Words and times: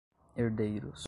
herdeiros 0.35 0.99